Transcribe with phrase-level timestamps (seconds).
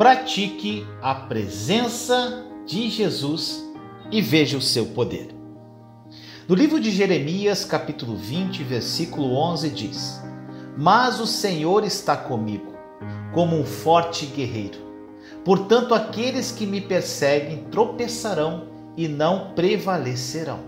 [0.00, 3.62] Pratique a presença de Jesus
[4.10, 5.28] e veja o seu poder.
[6.48, 10.20] No livro de Jeremias, capítulo 20, versículo 11 diz:
[10.76, 12.74] Mas o Senhor está comigo,
[13.34, 14.78] como um forte guerreiro.
[15.44, 20.60] Portanto, aqueles que me perseguem tropeçarão e não prevalecerão.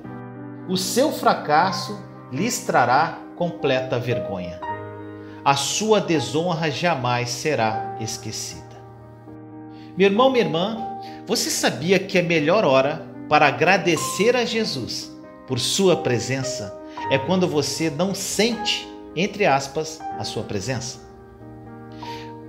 [0.69, 1.99] O seu fracasso
[2.33, 4.59] lhes trará completa vergonha.
[5.45, 8.63] A sua desonra jamais será esquecida.
[9.97, 10.79] Meu irmão, minha irmã,
[11.27, 15.13] você sabia que a melhor hora para agradecer a Jesus
[15.47, 21.01] por sua presença é quando você não sente, entre aspas, a sua presença?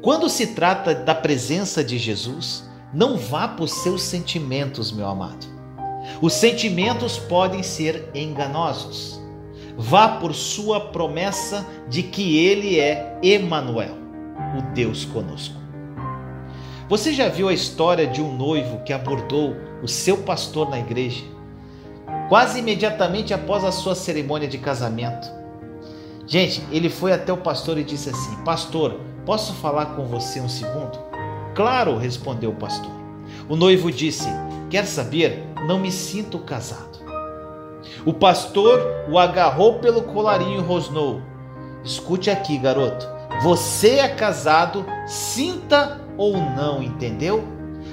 [0.02, 5.47] Quando se trata da presença de Jesus, não vá por seus sentimentos, meu amado.
[6.22, 9.23] Os sentimentos podem ser enganosos.
[9.77, 13.95] Vá por sua promessa de que ele é Emanuel,
[14.58, 15.56] o Deus conosco.
[16.89, 21.23] Você já viu a história de um noivo que abordou o seu pastor na igreja,
[22.30, 25.28] quase imediatamente após a sua cerimônia de casamento?
[26.28, 30.50] Gente, ele foi até o pastor e disse assim: Pastor, posso falar com você um
[30.50, 31.00] segundo?
[31.56, 32.92] Claro, respondeu o pastor.
[33.50, 34.28] O noivo disse:
[34.69, 35.44] Quer saber?
[35.67, 36.92] Não me sinto casado.
[38.06, 41.22] O pastor o agarrou pelo colarinho e rosnou:
[41.84, 43.08] Escute aqui, garoto.
[43.42, 47.44] Você é casado, sinta ou não, entendeu?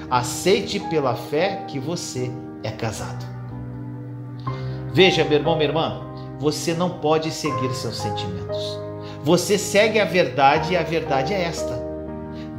[0.09, 2.29] Aceite pela fé que você
[2.61, 3.25] é casado.
[4.93, 6.01] Veja, meu irmão, minha irmã,
[6.39, 8.79] você não pode seguir seus sentimentos.
[9.23, 11.81] Você segue a verdade e a verdade é esta.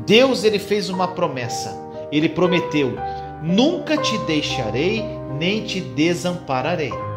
[0.07, 1.79] Deus ele fez uma promessa.
[2.11, 2.95] Ele prometeu:
[3.43, 5.05] "Nunca te deixarei,
[5.39, 7.12] nem te desampararei".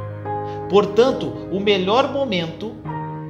[0.70, 2.74] Portanto, o melhor momento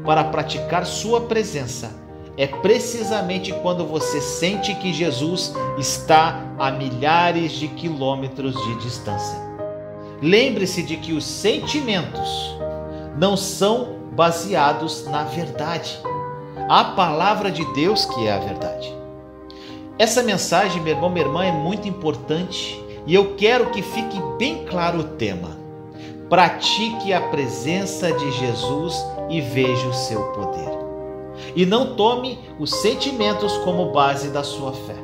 [0.05, 1.92] para praticar sua presença
[2.38, 9.39] é precisamente quando você sente que Jesus está a milhares de quilômetros de distância.
[10.21, 12.55] Lembre-se de que os sentimentos
[13.17, 15.99] não são baseados na verdade.
[16.70, 18.93] A palavra de Deus que é a verdade.
[19.98, 24.65] Essa mensagem, meu irmão, minha irmã, é muito importante e eu quero que fique bem
[24.65, 25.64] claro o tema.
[26.30, 28.95] Pratique a presença de Jesus
[29.30, 30.86] e veja o seu poder
[31.55, 34.95] e não tome os sentimentos como base da sua fé.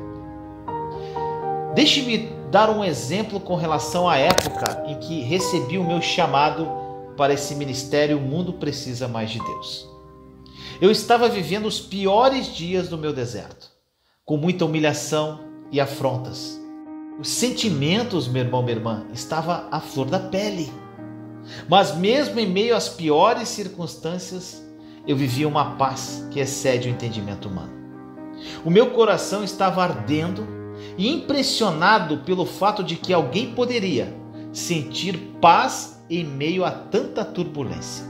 [1.74, 6.68] Deixe-me dar um exemplo com relação à época em que recebi o meu chamado
[7.16, 9.88] para esse ministério O Mundo Precisa Mais de Deus.
[10.82, 13.70] Eu estava vivendo os piores dias do meu deserto,
[14.26, 15.40] com muita humilhação
[15.72, 16.60] e afrontas.
[17.20, 20.72] Os sentimentos, meu irmão, minha irmã, estavam à flor da pele.
[21.68, 24.62] Mas mesmo em meio às piores circunstâncias,
[25.08, 27.74] eu vivia uma paz que excede o entendimento humano.
[28.64, 30.48] O meu coração estava ardendo
[30.98, 34.16] e impressionado pelo fato de que alguém poderia
[34.52, 38.06] sentir paz em meio a tanta turbulência.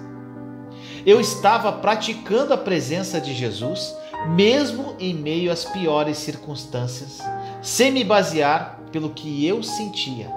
[1.06, 3.96] Eu estava praticando a presença de Jesus,
[4.36, 7.20] mesmo em meio às piores circunstâncias,
[7.62, 10.32] sem me basear pelo que eu sentia,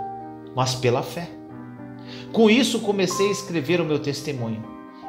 [0.55, 1.28] mas pela fé.
[2.34, 4.60] Com isso, comecei a escrever o meu testemunho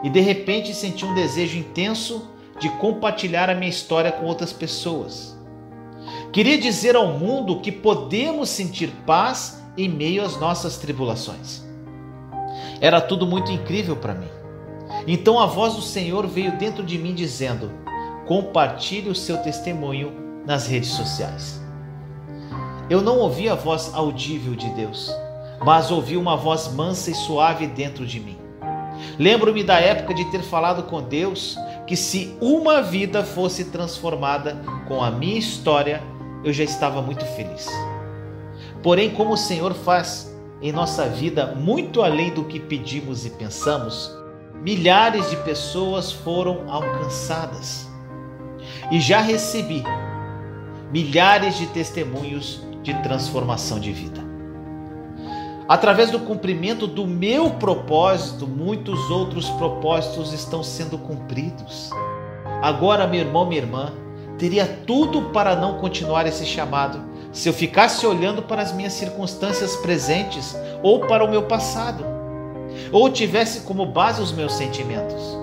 [0.03, 5.35] e de repente senti um desejo intenso de compartilhar a minha história com outras pessoas.
[6.31, 11.63] Queria dizer ao mundo que podemos sentir paz em meio às nossas tribulações.
[12.79, 14.29] Era tudo muito incrível para mim.
[15.07, 17.71] Então a voz do Senhor veio dentro de mim dizendo:
[18.27, 20.13] compartilhe o seu testemunho
[20.45, 21.59] nas redes sociais.
[22.87, 25.11] Eu não ouvi a voz audível de Deus,
[25.63, 28.37] mas ouvi uma voz mansa e suave dentro de mim.
[29.19, 34.57] Lembro-me da época de ter falado com Deus que se uma vida fosse transformada
[34.87, 36.01] com a minha história,
[36.43, 37.67] eu já estava muito feliz.
[38.81, 44.11] Porém, como o Senhor faz em nossa vida muito além do que pedimos e pensamos,
[44.61, 47.87] milhares de pessoas foram alcançadas.
[48.91, 49.83] E já recebi
[50.91, 54.24] milhares de testemunhos de transformação de vida.
[55.67, 61.89] Através do cumprimento do meu propósito, muitos outros propósitos estão sendo cumpridos.
[62.61, 63.91] Agora, meu irmão, minha irmã,
[64.37, 67.01] teria tudo para não continuar esse chamado
[67.31, 72.05] se eu ficasse olhando para as minhas circunstâncias presentes ou para o meu passado,
[72.91, 75.37] ou tivesse como base os meus sentimentos.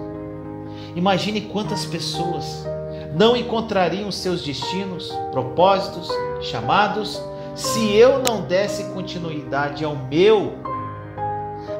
[0.94, 2.64] Imagine quantas pessoas
[3.14, 6.08] não encontrariam seus destinos, propósitos,
[6.40, 7.20] chamados
[7.54, 10.54] se eu não desse continuidade ao meu.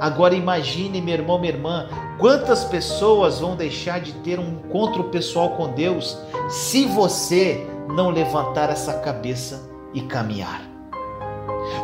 [0.00, 1.88] Agora imagine, meu irmão, minha irmã,
[2.22, 6.16] Quantas pessoas vão deixar de ter um encontro pessoal com Deus
[6.48, 10.62] se você não levantar essa cabeça e caminhar?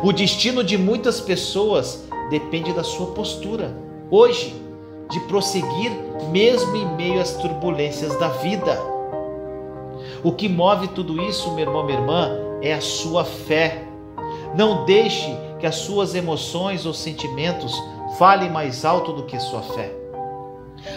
[0.01, 3.75] O destino de muitas pessoas depende da sua postura,
[4.09, 4.55] hoje,
[5.09, 5.91] de prosseguir
[6.31, 8.79] mesmo em meio às turbulências da vida.
[10.23, 12.31] O que move tudo isso, meu irmão, minha irmã,
[12.61, 13.83] é a sua fé.
[14.55, 17.73] Não deixe que as suas emoções ou sentimentos
[18.17, 19.93] falem mais alto do que sua fé.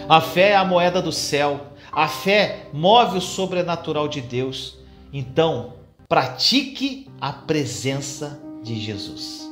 [0.09, 1.61] A fé é a moeda do céu.
[1.91, 4.79] A fé move o sobrenatural de Deus.
[5.12, 5.75] Então,
[6.09, 9.49] pratique a presença de Jesus.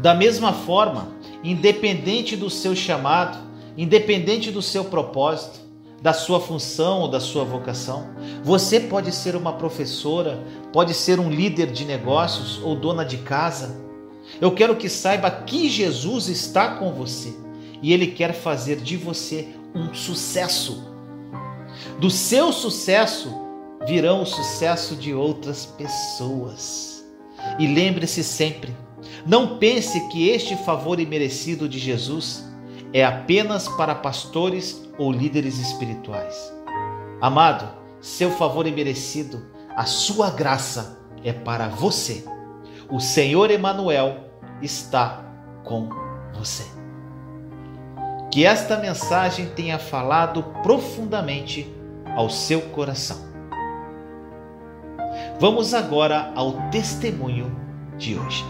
[0.00, 1.08] Da mesma forma,
[1.42, 3.38] independente do seu chamado,
[3.76, 5.60] independente do seu propósito,
[6.00, 8.08] da sua função ou da sua vocação,
[8.44, 10.42] você pode ser uma professora,
[10.72, 13.76] pode ser um líder de negócios ou dona de casa.
[14.40, 17.34] Eu quero que saiba que Jesus está com você
[17.82, 20.84] e ele quer fazer de você um sucesso.
[21.98, 23.32] Do seu sucesso
[23.86, 27.04] virão o sucesso de outras pessoas.
[27.58, 28.74] E lembre-se sempre:
[29.26, 32.44] não pense que este favor imerecido de Jesus
[32.92, 36.52] é apenas para pastores ou líderes espirituais.
[37.20, 37.68] Amado,
[38.00, 39.46] seu favor imerecido,
[39.76, 42.24] a sua graça é para você.
[42.90, 44.28] O Senhor Emanuel
[44.62, 45.24] está
[45.64, 45.88] com
[46.34, 46.64] você.
[48.30, 51.72] Que esta mensagem tenha falado profundamente
[52.16, 53.28] ao seu coração.
[55.40, 57.50] Vamos agora ao testemunho
[57.96, 58.44] de hoje.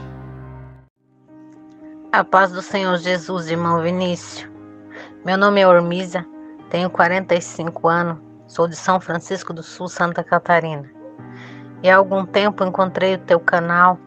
[2.12, 4.48] A paz do Senhor Jesus, irmão Vinícius.
[5.24, 6.24] Meu nome é Ormisa,
[6.70, 10.88] tenho 45 anos, sou de São Francisco do Sul, Santa Catarina.
[11.82, 13.98] E há algum tempo encontrei o teu canal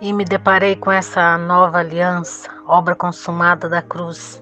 [0.00, 4.40] e me deparei com essa nova aliança, obra consumada da cruz.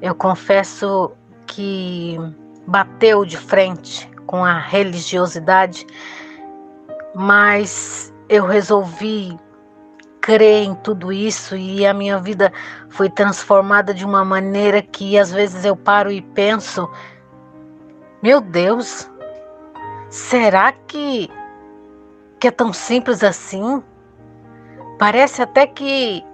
[0.00, 1.12] Eu confesso
[1.46, 2.18] que
[2.66, 5.86] bateu de frente com a religiosidade,
[7.14, 9.38] mas eu resolvi
[10.24, 12.50] crer em tudo isso e a minha vida
[12.88, 16.88] foi transformada de uma maneira que às vezes eu paro e penso:
[18.22, 19.10] meu Deus,
[20.08, 21.28] será que,
[22.40, 23.82] que é tão simples assim?
[24.98, 26.24] Parece até que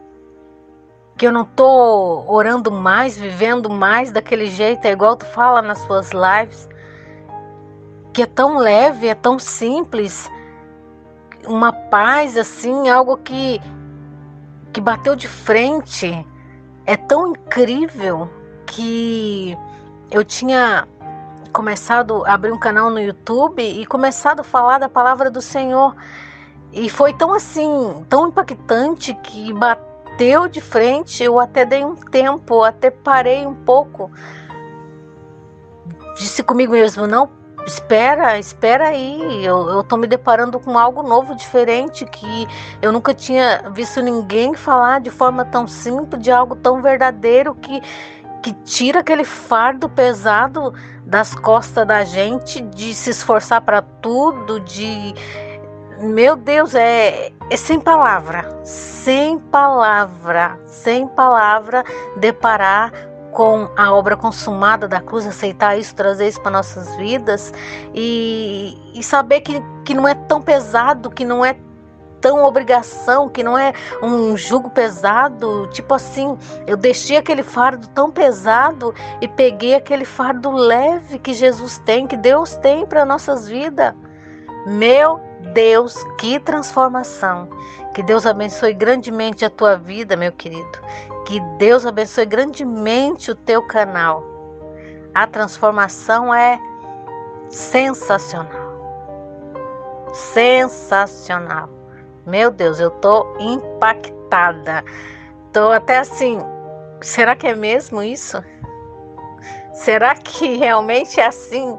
[1.19, 5.79] que eu não tô orando mais, vivendo mais daquele jeito, é igual tu fala nas
[5.81, 6.69] suas lives,
[8.13, 10.31] que é tão leve, é tão simples,
[11.47, 13.61] uma paz assim, algo que
[14.73, 16.27] que bateu de frente
[16.87, 18.31] é tão incrível
[18.67, 19.57] que
[20.11, 20.87] eu tinha
[21.53, 25.97] começado a abrir um canal no YouTube e começado a falar da palavra do Senhor.
[26.73, 31.23] E foi tão assim, tão impactante que bateu de frente.
[31.23, 34.11] Eu até dei um tempo, até parei um pouco.
[36.17, 41.35] Disse comigo mesmo: não espera, espera aí, eu, eu tô me deparando com algo novo,
[41.35, 42.47] diferente, que
[42.83, 47.81] eu nunca tinha visto ninguém falar de forma tão simples, de algo tão verdadeiro que,
[48.43, 50.73] que tira aquele fardo pesado
[51.05, 55.15] das costas da gente, de se esforçar para tudo, de.
[55.99, 61.85] Meu Deus, é, é sem palavra, sem palavra, sem palavra
[62.17, 67.53] deparar com a obra consumada da cruz, aceitar isso, trazer isso para nossas vidas
[67.95, 71.57] e, e saber que, que não é tão pesado, que não é
[72.21, 78.11] tão obrigação, que não é um jugo pesado, tipo assim, eu deixei aquele fardo tão
[78.11, 83.95] pesado e peguei aquele fardo leve que Jesus tem, que Deus tem para nossas vidas.
[84.67, 87.49] Meu Deus, que transformação.
[87.95, 90.79] Que Deus abençoe grandemente a tua vida, meu querido.
[91.27, 94.25] Que Deus abençoe grandemente o teu canal.
[95.15, 96.59] A transformação é
[97.51, 98.71] sensacional.
[100.13, 101.69] Sensacional.
[102.27, 104.85] Meu Deus, eu tô impactada.
[105.53, 106.39] Tô até assim,
[107.01, 108.43] será que é mesmo isso?
[109.73, 111.77] Será que realmente é assim?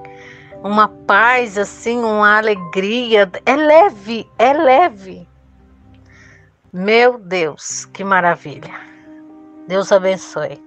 [0.63, 3.29] Uma paz, assim, uma alegria.
[3.45, 5.27] É leve, é leve.
[6.71, 8.73] Meu Deus, que maravilha.
[9.67, 10.61] Deus abençoe.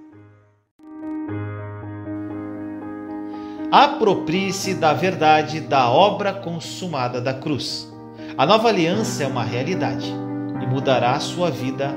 [3.71, 7.91] Aproprie-se da verdade da obra consumada da cruz.
[8.37, 10.13] A nova aliança é uma realidade
[10.61, 11.93] e mudará a sua vida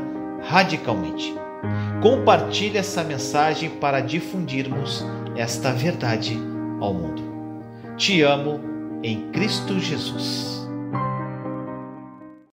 [0.48, 1.34] radicalmente.
[2.02, 5.04] Compartilhe essa mensagem para difundirmos
[5.36, 6.38] esta verdade
[6.80, 7.27] ao mundo.
[7.98, 8.60] Te amo
[9.02, 10.57] em Cristo Jesus.